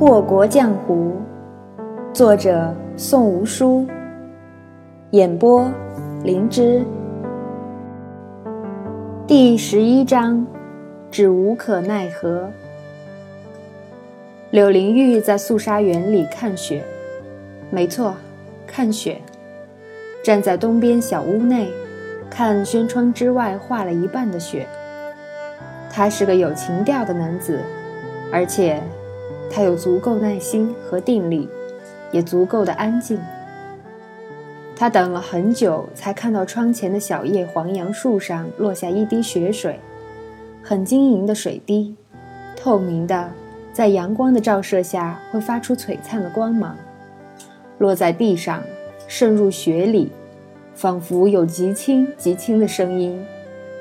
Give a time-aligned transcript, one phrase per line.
[0.00, 1.12] 祸国浆湖，
[2.10, 3.86] 作者宋无书，
[5.10, 5.70] 演播
[6.24, 6.82] 灵芝。
[9.26, 10.46] 第十一章，
[11.10, 12.48] 指无可奈何。
[14.50, 16.82] 柳灵玉在素纱园里看雪，
[17.68, 18.14] 没错，
[18.66, 19.20] 看雪。
[20.24, 21.68] 站在东边小屋内，
[22.30, 24.66] 看轩窗之外化了一半的雪。
[25.92, 27.60] 他是个有情调的男子，
[28.32, 28.82] 而且。
[29.50, 31.48] 他有足够耐心和定力，
[32.12, 33.18] 也足够的安静。
[34.76, 39.78] 他等了很久，才看到窗前的小叶黄杨树上落下一滴雪水，
[40.62, 41.94] 很晶莹的水滴，
[42.56, 43.28] 透明的，
[43.72, 46.76] 在阳光的照射下会发出璀璨的光芒，
[47.78, 48.62] 落在地上，
[49.06, 50.10] 渗入雪里，
[50.74, 53.22] 仿佛有极轻极轻的声音，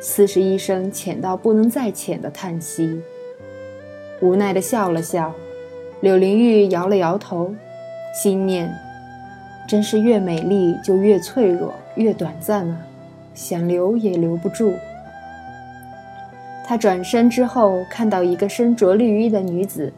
[0.02, 3.02] 似是一声浅到不能再浅的叹息。
[4.20, 5.33] 无奈地笑了笑。
[6.02, 7.53] 柳灵玉摇了摇头，
[8.13, 8.73] 心念
[9.67, 12.78] ：“真是越美丽就越脆弱，越短暂啊！
[13.33, 14.73] 想留也留不住。”
[16.66, 19.92] 他转身之后，看到一个身着绿衣的女子，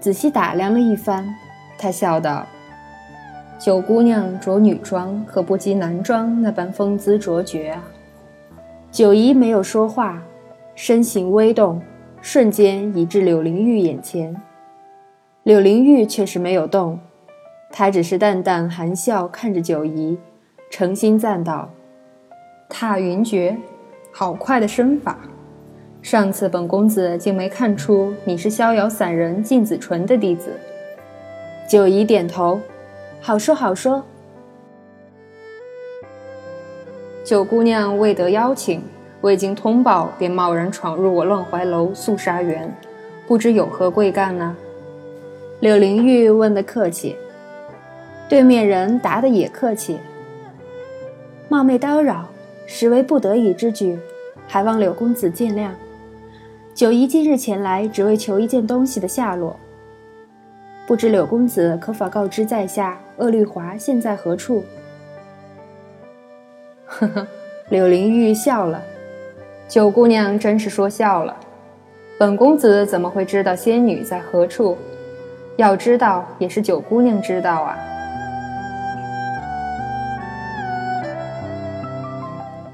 [0.00, 1.26] 仔细打量了一番，
[1.76, 2.46] 他笑道
[3.58, 7.84] ：“九姑娘着女装，可不及男装那般风姿卓绝啊。”
[8.90, 10.22] 九姨没有说话，
[10.74, 11.82] 身形微动，
[12.22, 14.34] 瞬间移至柳灵玉眼前。
[15.48, 17.00] 柳灵玉却是没有动，
[17.72, 20.18] 她只是淡淡含笑看着九姨，
[20.68, 21.70] 诚心赞道
[22.68, 23.56] ：“踏云诀，
[24.12, 25.16] 好快的身法！
[26.02, 30.52] 上次本公子竟没看出你是逍遥散人靳子纯的弟子。”
[31.66, 32.60] 九姨点头
[33.18, 34.04] ：“好说好说。”
[37.24, 38.82] 九姑娘未得邀请，
[39.22, 42.70] 未经通报便贸然闯入我乱怀楼素纱园，
[43.26, 44.54] 不知有何贵干呢？
[45.60, 47.16] 柳灵玉问的客气，
[48.28, 49.98] 对面人答的也客气。
[51.48, 52.28] 冒昧叨扰，
[52.64, 53.98] 实为不得已之举，
[54.46, 55.70] 还望柳公子见谅。
[56.74, 59.58] 九姨今日前来，只为求一件东西的下落。
[60.86, 64.62] 不知柳公子可否告知在下，鄂绿华现在何处？
[66.86, 67.26] 呵呵，
[67.68, 68.80] 柳灵玉笑了。
[69.66, 71.36] 九姑娘真是说笑了。
[72.16, 74.78] 本公子怎么会知道仙女在何处？
[75.58, 77.76] 要知道，也是九姑娘知道啊。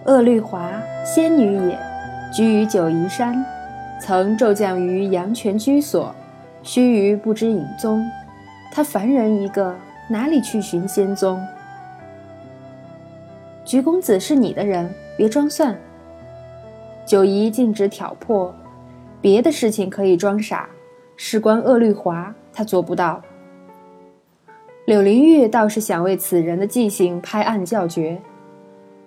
[0.04, 0.70] 鄂绿华，
[1.02, 1.78] 仙女也，
[2.30, 3.42] 居于九夷山，
[3.98, 6.14] 曾骤降于阳泉居所，
[6.62, 8.06] 须臾不知影踪。
[8.70, 9.74] 她凡人一个，
[10.06, 11.42] 哪里去寻仙踪？
[13.64, 15.74] 菊公子是你的人，别装蒜。
[17.06, 18.54] 九姨径直挑破，
[19.22, 20.68] 别的事情可以装傻，
[21.16, 22.34] 事关鄂绿华。
[22.54, 23.20] 他做不到。
[24.86, 28.18] 柳灵玉倒是想为此人的记性拍案叫绝。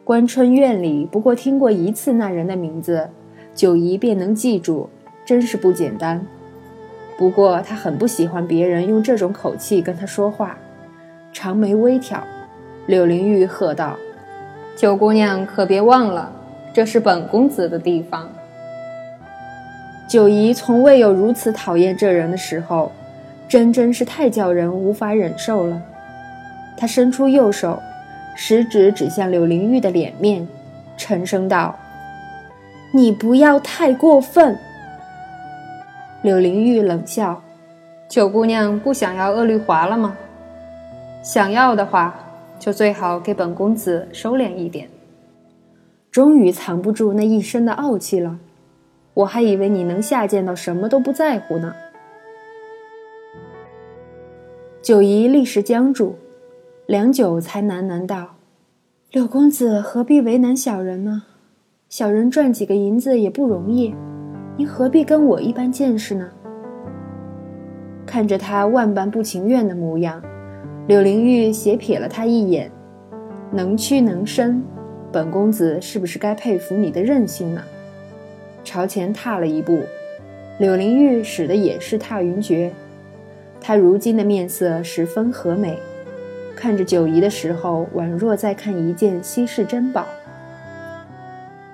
[0.03, 3.09] 关春院里不过听过一次那人的名字，
[3.53, 4.89] 九姨便能记住，
[5.25, 6.25] 真是不简单。
[7.17, 10.57] 不过他很不喜欢别人用这种口气跟他说话，
[11.33, 12.23] 长眉微挑。
[12.85, 13.97] 柳灵玉喝道
[14.77, 16.31] ：“九姑娘可别忘了，
[16.73, 18.29] 这是本公子的地方。”
[20.07, 22.91] 九姨从未有如此讨厌这人的时候。
[23.47, 25.81] 真真是太叫人无法忍受了。
[26.77, 27.81] 他伸出右手，
[28.35, 30.47] 食指指向柳灵玉的脸面，
[30.97, 31.75] 沉声道
[32.93, 34.57] ：“你不要太过分。
[36.21, 37.41] ”柳灵玉冷笑
[38.09, 40.15] ：“九姑娘不想要鄂绿华了吗？
[41.23, 42.13] 想要的话，
[42.59, 44.87] 就最好给本公子收敛一点。”
[46.11, 48.39] 终于藏不住那一身的傲气了。
[49.13, 51.75] 我还以为你能下贱到什么都不在乎呢。
[54.87, 56.15] 九姨立时僵住，
[56.85, 58.37] 良久才喃喃道
[59.11, 61.23] ：“柳公子何必为难小人呢？
[61.89, 63.93] 小人赚几个银子也不容易，
[64.55, 66.29] 您何必跟我一般见识呢？”
[68.07, 70.23] 看着他万般不情愿的模样，
[70.87, 72.71] 柳灵玉斜瞥了他一眼
[73.51, 74.63] ：“能屈能伸，
[75.11, 77.61] 本公子是不是该佩服你的韧性呢？”
[78.63, 79.81] 朝前踏了一步，
[80.59, 82.71] 柳灵玉使的也是踏云诀。
[83.59, 85.77] 他如今的面色十分和美，
[86.55, 90.05] 看着九姨的时候，宛若在看一件稀世珍宝。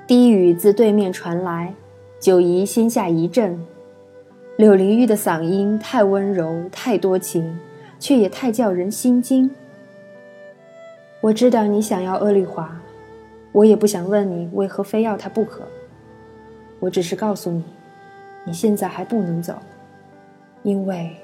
[0.07, 1.73] 低语自对面传来，
[2.19, 3.59] 九姨心下一震。
[4.57, 7.59] 柳灵玉的嗓音太温柔，太多情，
[7.99, 9.49] 却也太叫人心惊。
[11.21, 12.81] 我知道你想要鄂绿华，
[13.51, 15.61] 我也不想问你为何非要他不可。
[16.79, 17.63] 我只是告诉你，
[18.45, 19.55] 你现在还不能走，
[20.63, 21.15] 因为。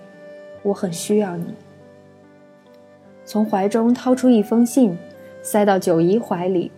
[0.63, 1.45] 我很需要你。”
[3.25, 4.97] 从怀中掏出一封信，
[5.41, 6.71] 塞到九姨怀里。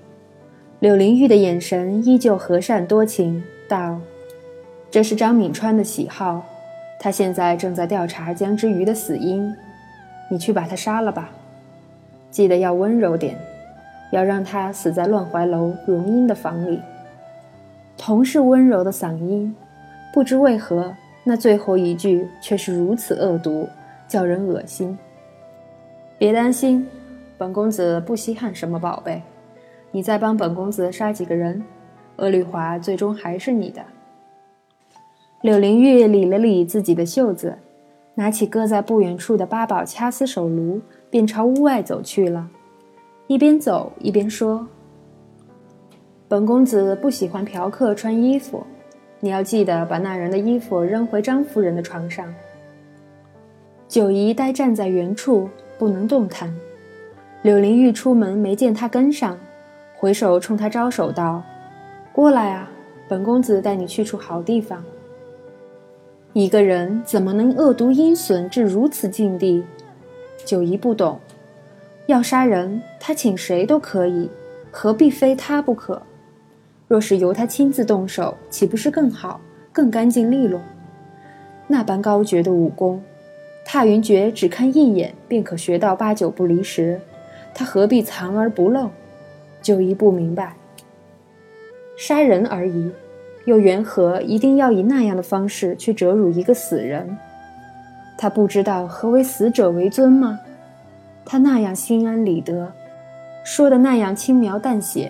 [0.80, 4.00] 柳灵玉的眼神依旧和善多情，道
[4.90, 6.44] ：“这是张敏川的喜好，
[7.00, 9.56] 他现在正在调查江之鱼的死因，
[10.30, 11.30] 你去把他杀了吧。
[12.30, 13.38] 记得要温柔点，
[14.12, 16.80] 要让他死在乱怀楼荣英的房里。”
[17.98, 19.56] 同是温柔的嗓音，
[20.12, 23.68] 不知为何，那最后一句却是如此恶毒，
[24.08, 24.98] 叫人恶心。
[26.18, 26.88] 别担心，
[27.38, 29.22] 本公子不稀罕什么宝贝。
[29.92, 31.64] 你再帮本公子杀几个人，
[32.16, 33.82] 阿绿华最终还是你的。
[35.42, 37.58] 柳灵玉理了理自己的袖子，
[38.16, 42.50] 拿起搁在不远处的八宝掐丝手炉，便朝屋外走去了。
[43.28, 44.68] 一边走一边说
[46.30, 48.64] ：“本公子不喜欢嫖客穿衣服，
[49.22, 52.34] 你要记得把那人的衣服扔回张夫人的床上。”
[53.88, 56.54] 九姨呆站在原处，不能动弹。
[57.42, 59.38] 柳灵玉出门没见他跟上。
[59.96, 61.44] 回首冲他招手道
[62.12, 62.70] ：“过来啊，
[63.08, 64.84] 本公子带你去处好地方。”
[66.34, 69.64] 一个人怎么能恶毒阴损至如此境地？
[70.46, 71.20] 九姨不懂。
[72.08, 74.30] 要杀人，他请谁都可以，
[74.72, 76.02] 何必非他不可？
[76.92, 79.40] 若是由他亲自动手，岂不是更好、
[79.72, 80.60] 更干净利落？
[81.66, 83.02] 那般高绝的武功，
[83.64, 87.00] 踏云诀只看一眼便可学到八九不离十，
[87.54, 88.90] 他何必藏而不露？
[89.62, 90.58] 九姨不明白，
[91.96, 92.92] 杀人而已，
[93.46, 97.18] 又缘何一定要以那样的方式去折辱一个死人？
[98.18, 100.42] 他不知道何为死者为尊吗？
[101.24, 102.74] 他那样心安理得，
[103.46, 105.10] 说的那样轻描淡写，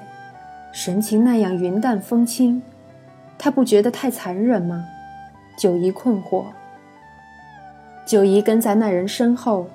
[0.72, 2.62] 神情那样云淡风轻，
[3.38, 4.86] 他不觉得太残忍吗？
[5.58, 6.46] 九姨困惑。
[8.06, 9.68] 九姨跟在那人身后，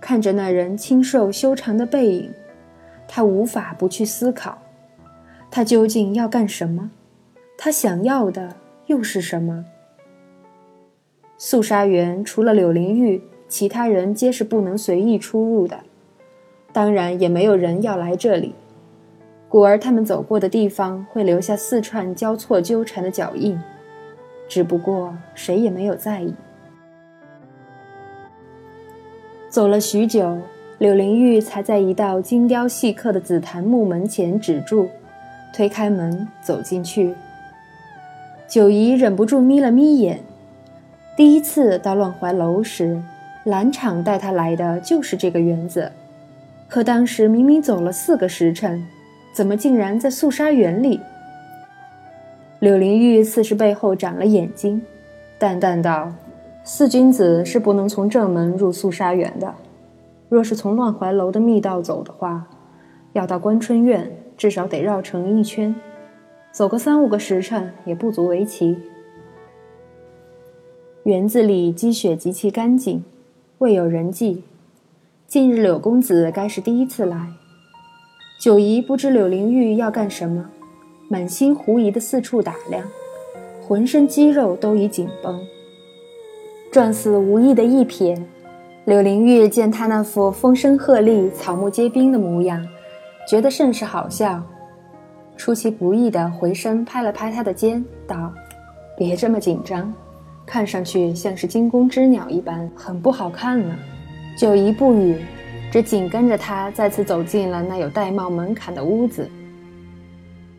[0.00, 2.32] 看着那人清瘦修长的背影。
[3.06, 4.58] 他无法不去思考，
[5.50, 6.90] 他究竟要干什么？
[7.58, 8.56] 他想要的
[8.86, 9.66] 又是什么？
[11.36, 15.80] 肃杀园除了柳灵玉，其他人皆是不能随意出入的，
[16.72, 18.54] 当然也没有人要来这里。
[19.50, 23.60] 故而他们走过的地方会留下四串交错纠缠的脚印，
[24.48, 26.32] 只不过谁也没有在意。
[29.50, 30.38] 走了许久。
[30.78, 34.88] 柳灵玉才在一道精雕细刻的紫檀木门前止住，
[35.54, 37.14] 推开门走进去。
[38.48, 40.20] 九姨忍不住眯了眯眼。
[41.18, 42.98] 第一次到乱怀楼时，
[43.44, 45.92] 兰场带她来的就是这个园子，
[46.66, 48.82] 可当时明明走了四个时辰，
[49.32, 51.00] 怎么竟然在肃杀园里？
[52.58, 54.82] 柳灵玉似是背后长了眼睛，
[55.38, 56.12] 淡淡道
[56.62, 59.54] ：“四君子是不能从正门入肃杀园的。”
[60.28, 62.46] 若是从乱怀楼的密道走的话，
[63.14, 65.74] 要到关春院，至少得绕城一圈，
[66.52, 68.78] 走个三五个时辰也不足为奇。
[71.04, 73.02] 园子里积雪极其干净，
[73.58, 74.44] 未有人迹。
[75.26, 77.32] 近日柳公子该是第一次来，
[78.40, 80.42] 九姨不知柳灵玉要干什么，
[81.08, 82.82] 满心狐疑的四处打量，
[83.60, 85.38] 浑身肌肉都已紧绷，
[86.72, 88.18] 状似无意的一瞥。
[88.86, 92.66] 柳灵玉见他那副风声鹤唳、草木皆兵的模样，
[93.28, 94.42] 觉得甚是好笑，
[95.36, 98.32] 出其不意地回身拍了拍他的肩，道
[98.96, 99.92] ：“别这么紧张，
[100.46, 103.76] 看上去像是惊弓之鸟一般，很不好看呢。”
[104.34, 105.18] 九姨不语，
[105.70, 109.30] 只紧跟着他再次走进了那有玳瑁门槛的屋子。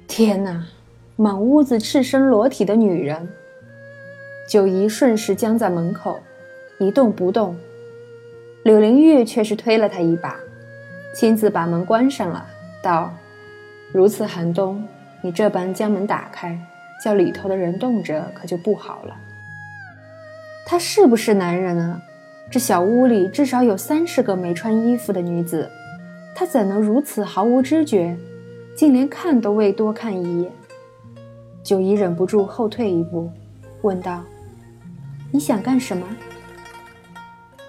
[0.08, 0.66] 天哪，
[1.18, 3.28] 满屋子赤身裸体的女人！
[4.48, 6.20] 九姨顺势僵在门口，
[6.80, 7.56] 一动不动。
[8.64, 10.38] 柳灵玉却是推了他一把，
[11.14, 12.46] 亲自把门关上了，
[12.82, 13.14] 道
[13.92, 14.88] ：“如此寒冬，
[15.22, 16.58] 你这般将门打开，
[17.04, 19.16] 叫里头的人冻着，可就不好了。”
[20.66, 22.02] 他是不是男人啊？
[22.52, 25.70] 这小屋里至少有三十个没穿衣服的女子，
[26.36, 28.14] 他怎能如此毫无知觉，
[28.76, 30.52] 竟连看都未多看一眼？
[31.64, 33.30] 九姨忍不住后退一步，
[33.84, 34.22] 问道
[35.32, 36.06] ：“你想干什么？”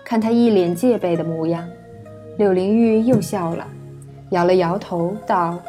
[0.05, 1.65] 看他一脸戒备的模样，
[2.37, 3.65] 柳灵玉又笑了，
[4.31, 5.61] 摇了摇头道：“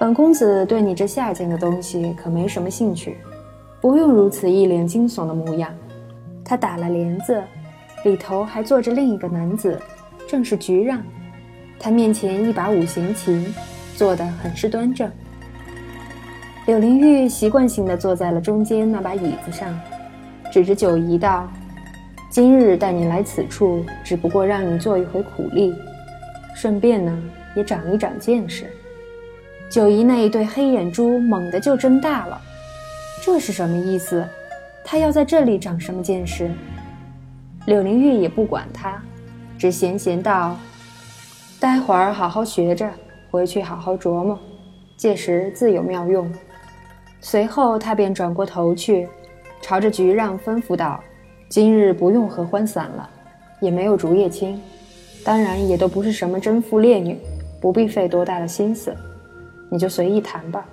[0.00, 3.18] 本公子对你这下贱的东西可没什么兴趣，
[3.80, 5.72] 不用如此一脸惊悚的模样。”
[6.44, 7.40] 他打了帘子，
[8.04, 9.80] 里头还坐着另一个男子，
[10.28, 11.02] 正是菊让。
[11.78, 13.52] 他面前一把五弦琴，
[13.96, 15.10] 坐得很是端正。
[16.66, 19.78] 柳灵玉习惯性地坐在了中间那把椅子上，
[20.52, 21.48] 指着九姨道。
[22.30, 25.74] 今日带你来此处，只不过让你做一回苦力，
[26.54, 27.22] 顺便呢
[27.54, 28.64] 也长一长见识。
[29.70, 32.40] 九姨那一对黑眼珠猛地就睁大了，
[33.22, 34.26] 这是什么意思？
[34.84, 36.50] 他要在这里长什么见识？
[37.66, 39.00] 柳灵玉也不管他，
[39.56, 40.56] 只闲闲道
[41.60, 42.90] ：“待会儿好好学着，
[43.30, 44.36] 回去好好琢磨，
[44.96, 46.28] 届时自有妙用。”
[47.20, 49.08] 随后他便转过头去，
[49.60, 50.98] 朝着菊让吩咐道
[51.48, 53.08] ：“今日不用合欢散了，
[53.60, 54.60] 也没有竹叶青，
[55.24, 57.16] 当然也都不是什么贞妇烈女，
[57.60, 58.92] 不必费多大的心思，
[59.70, 60.66] 你就随意谈吧。”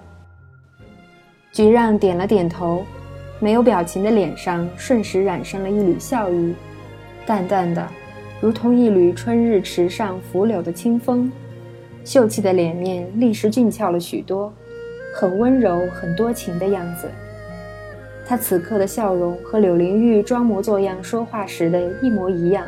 [1.53, 2.83] 菊让点了点头。
[3.41, 6.53] 没有表情的脸上瞬时染上了一缕笑意，
[7.29, 7.87] 淡淡的，
[8.41, 11.31] 如同一缕春日池上拂柳的清风。
[12.03, 14.51] 秀气的脸面立时俊俏了许多，
[15.13, 17.07] 很温柔、很多情的样子。
[18.25, 22.65] 他此刻的笑容和柳灵玉装模作样说话时的一模一样，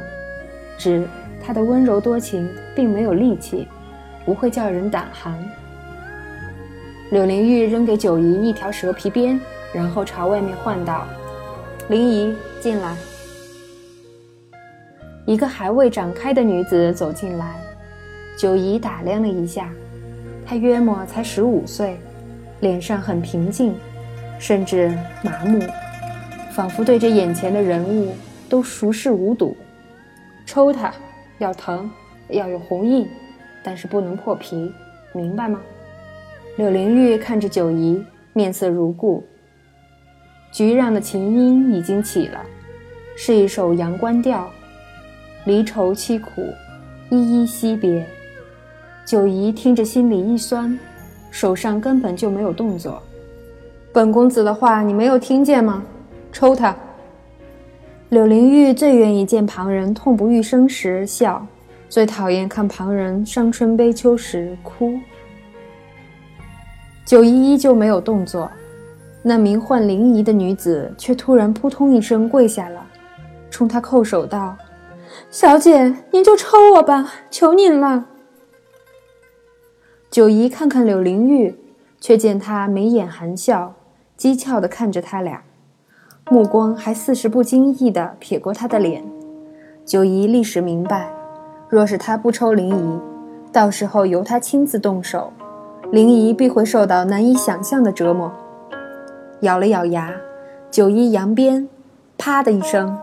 [0.78, 1.08] 只
[1.44, 3.68] 他的温柔多情并没有戾气，
[4.26, 5.44] 不会叫人胆寒。
[7.10, 9.40] 柳灵玉扔给九姨一条蛇皮鞭。
[9.74, 11.08] 然后朝外面唤道
[11.90, 12.96] ：“灵姨，进来。”
[15.26, 17.56] 一个还未长开的女子走进来，
[18.36, 19.70] 九姨打量了一下，
[20.46, 21.98] 她约莫才十五岁，
[22.62, 23.76] 脸上很平静，
[24.40, 24.90] 甚至
[25.24, 25.62] 麻木，
[26.52, 28.16] 仿佛对这眼前的人物
[28.50, 29.56] 都熟视无睹。
[30.46, 30.92] 抽他，
[31.38, 31.90] 要疼，
[32.30, 33.08] 要有红印，
[33.64, 34.74] 但是不能破皮，
[35.14, 35.62] 明白吗？
[36.58, 39.24] 柳灵玉看着九姨，面色如故。
[40.52, 42.44] 菊让的琴音已经起了，
[43.16, 44.52] 是一首阳关调，
[45.46, 46.44] 离愁凄苦，
[47.10, 48.06] 依依惜别。
[49.06, 50.78] 九姨听着心里一酸，
[51.32, 53.02] 手上根本就没有动作。
[53.92, 55.84] 本公子的话你没有听见吗？
[56.32, 56.76] 抽他！
[58.10, 61.46] 柳灵玉最愿意见旁人痛不欲生时笑，
[61.90, 65.00] 最讨厌看旁人伤春悲秋时哭。
[67.06, 68.50] 九姨依旧没有动作。
[69.24, 72.84] 那名唤灵仪的女子却突然扑通一声跪下了，
[73.52, 74.58] 冲他叩首道
[75.30, 78.06] ：“小姐，您就抽我吧，求您了。”
[80.12, 81.58] 九姨看看柳灵玉，
[82.00, 83.76] 却见她眉眼含笑，
[84.18, 85.44] 讥诮地看着他俩，
[86.30, 89.04] 目光还似是不经意地瞥过他的脸。
[89.86, 91.14] 九姨立时明白，
[91.70, 93.00] 若是他不抽灵仪，
[93.54, 95.32] 到时候由他亲自动手，
[95.92, 98.32] 灵仪必会受到难以想象的折磨。
[99.42, 100.14] 咬了咬牙，
[100.70, 101.68] 九姨扬鞭，
[102.18, 102.98] 啪的一声，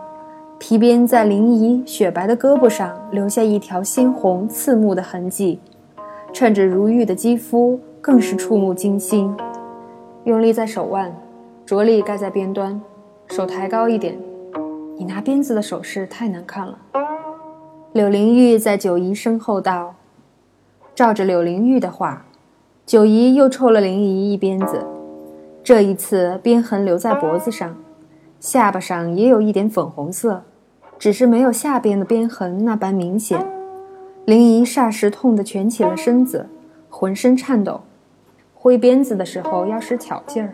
[0.59, 5.57] 皮鞭在林姨雪白的胳膊上留下一条鲜红刺目的痕迹，
[6.33, 9.33] 衬着如玉的肌肤，更是触目惊心。
[10.25, 11.15] 用力在手腕，
[11.65, 12.79] 着力盖在鞭端，
[13.29, 14.19] 手抬高一点。
[14.97, 16.77] 你拿鞭子的手势太难看了。
[17.93, 19.95] 柳灵玉在九姨身后道
[20.93, 22.25] ：“照着柳灵玉的话，
[22.85, 24.85] 九姨又抽了林姨一鞭子。”
[25.63, 27.77] 这一次鞭痕留在脖子上，
[28.41, 30.43] 下巴上也有一点粉红色，
[30.99, 33.43] 只是没有下边的鞭痕那般明显。
[34.25, 36.45] 林姨霎时痛得蜷起了身子，
[36.89, 37.79] 浑身颤抖。
[38.53, 40.53] 挥鞭子的时候要使巧劲儿，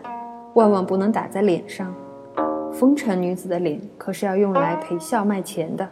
[0.54, 1.92] 万万不能打在脸上。
[2.72, 5.88] 风尘女子的脸可是要用来陪笑卖钱的，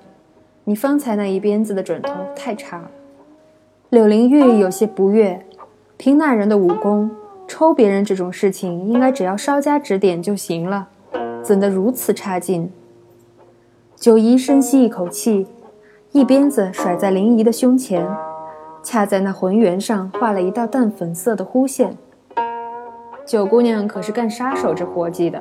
[0.62, 2.88] 你方才那一鞭子的准头太差了。
[3.90, 5.44] 柳灵玉有些不悦，
[5.96, 7.10] 凭那人的武功。
[7.46, 10.88] 抽别人这种事情，应该只要稍加指点就行了，
[11.42, 12.70] 怎的如此差劲？
[14.04, 15.46] 九姨深吸一口气，
[16.12, 18.06] 一鞭子甩在林姨的胸前，
[18.82, 21.96] 恰在那浑圆上画了一道淡粉色的弧线。
[23.24, 25.40] 九姑娘可是干杀手这活计的，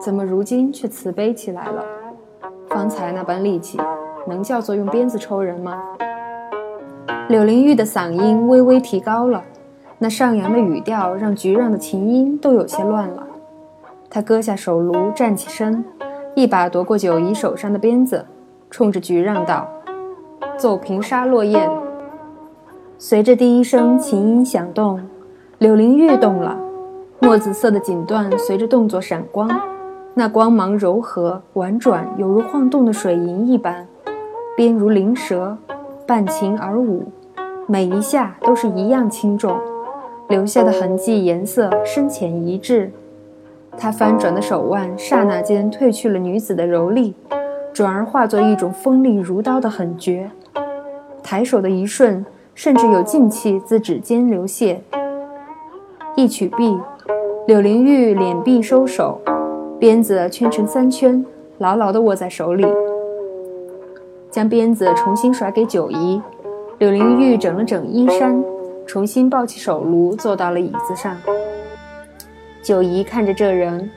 [0.00, 1.84] 怎么如今却慈悲起来了？
[2.68, 3.76] 方才那般力气，
[4.24, 5.82] 能叫做用鞭子抽人吗？
[7.28, 9.42] 柳灵玉的嗓音微微提高了。
[9.98, 13.26] 那上扬的语调让菊让的琴音都有些乱了。
[14.08, 15.84] 她割下手炉，站起身，
[16.34, 18.24] 一把夺过九姨手上的鞭子，
[18.70, 19.68] 冲着菊让道
[20.56, 21.68] ：“奏平沙落雁。”
[22.96, 25.00] 随着第一声琴音响动，
[25.58, 26.56] 柳灵玉动了，
[27.20, 29.50] 墨紫色的锦缎随着动作闪光，
[30.14, 33.86] 那光芒柔和婉转，犹如晃动的水银一般，
[34.56, 35.56] 鞭如灵蛇，
[36.06, 37.04] 伴琴而舞，
[37.66, 39.58] 每一下都是一样轻重。
[40.28, 42.92] 留下的痕迹颜色深浅一致，
[43.76, 47.14] 他翻转的手腕刹那间褪去了女子的柔丽，
[47.72, 50.30] 转而化作一种锋利如刀的狠绝。
[51.22, 52.24] 抬手的一瞬，
[52.54, 54.78] 甚至有劲气自指尖流泻。
[56.16, 56.78] 一曲毕，
[57.46, 59.20] 柳灵玉脸臂收手，
[59.78, 61.24] 鞭子圈成三圈，
[61.58, 62.66] 牢牢地握在手里，
[64.30, 66.20] 将鞭子重新甩给九姨。
[66.78, 68.42] 柳灵玉整了整衣衫，
[68.86, 71.16] 重新抱起手炉，坐到了椅子上。
[72.62, 73.90] 九姨看着这人，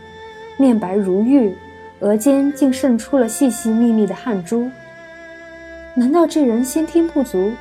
[0.57, 1.53] 面白如玉，
[1.99, 4.69] 额间竟渗出了细细密密的汗珠。
[5.95, 7.51] 难道这人先天不足？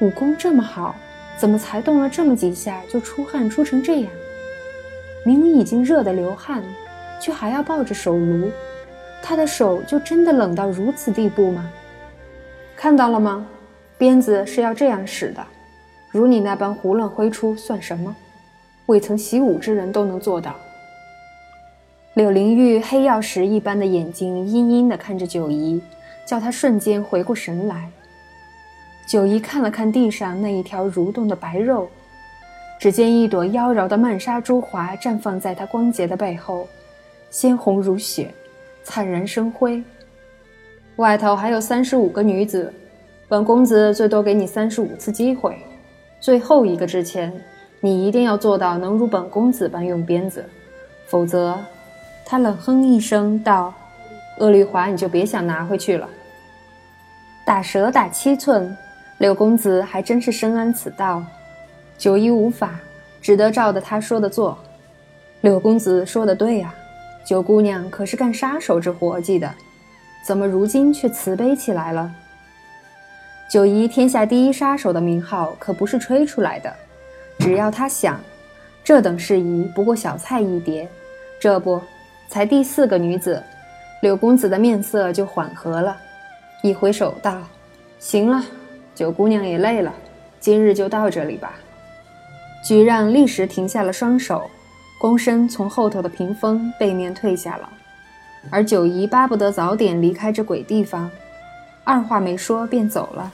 [0.00, 0.94] 武功这么好，
[1.36, 4.10] 怎么才动了这么几下就出汗出成这样？
[5.24, 6.62] 明明已经热得流汗，
[7.20, 8.50] 却还要抱着手炉，
[9.20, 11.68] 他的手就真的冷到如此地步吗？
[12.76, 13.46] 看到了吗？
[13.98, 15.44] 鞭子是要这样使的，
[16.10, 18.14] 如你那般胡乱挥出算什么？
[18.86, 20.54] 未曾习武之人都能做到。
[22.14, 25.82] 柳灵玉黑曜石一般的眼睛阴阴地看着九姨，
[26.24, 27.90] 叫她瞬间回过神来。
[29.06, 31.88] 九姨看了看地上那一条蠕动的白肉，
[32.78, 36.68] 只见一朵妖娆的曼莎珠华绽放在她光洁的背后，
[37.30, 38.32] 鲜红如血，
[38.82, 39.82] 灿然生辉。
[40.96, 42.72] 外头还有三十五个女子。
[43.26, 45.58] 本公子最多给你三十五次机会，
[46.20, 47.32] 最后一个之前，
[47.84, 50.42] 你一定要做到能如本公子般用鞭子，
[51.06, 51.54] 否则，
[52.24, 53.74] 他冷哼一声道
[54.40, 56.08] ：“鄂绿华，你就别想拿回去了。”
[57.44, 58.74] 打蛇打七寸，
[59.18, 61.22] 柳公子还真是深谙此道。
[61.98, 62.80] 九一无法，
[63.20, 64.56] 只得照着他说的做。
[65.42, 66.74] 柳公子说的对呀，
[67.22, 69.54] 九姑娘可是干杀手之活计的，
[70.26, 72.10] 怎么如今却慈悲起来了？
[73.50, 76.74] 九姨天下第一杀手的名号可不是吹出来的，
[77.44, 78.18] 只要他想，
[78.82, 80.88] 这等事宜不过小菜一碟。
[81.38, 81.78] 这不，
[82.26, 83.42] 才第四个女子，
[84.00, 85.94] 柳公子的面色就缓和了，
[86.62, 87.42] 一挥手道
[88.00, 88.42] ：“行了，
[88.94, 89.92] 九姑娘也累了，
[90.40, 91.52] 今日就到这里吧。”
[92.64, 94.48] 菊让立时停下了双手，
[94.98, 97.68] 躬身从后头的屏风背面退下了，
[98.48, 101.10] 而九姨巴不得早点离开这鬼地方。
[101.84, 103.30] 二话没说便走了，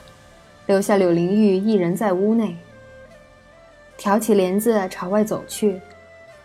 [0.65, 2.57] 留下柳灵玉一人在屋内。
[4.01, 5.79] 挑起帘子朝外走去，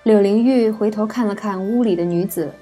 [0.03, 2.53] 柳灵玉回头看了看屋里的女子，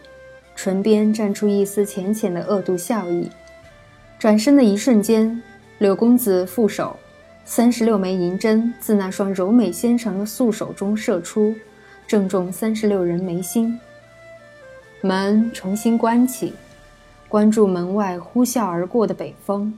[0.54, 3.28] 唇边绽出一丝浅浅的恶毒笑意。
[4.20, 5.42] 转身的一瞬间，
[5.78, 6.96] 柳公子负手，
[7.44, 11.52] 三十六枚银针自那双柔美纤长的素手中射出，
[12.06, 13.76] 正中三十六人眉心。
[15.00, 16.54] 门重新关起。
[17.28, 19.76] 关注门外呼啸而过的北风，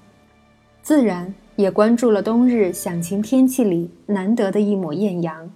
[0.82, 5.50] 自然也关注了冬日响晴天气里难得的一抹艳阳。